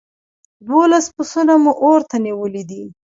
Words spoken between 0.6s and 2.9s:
دوولس پسونه مو اور ته نيولي دي.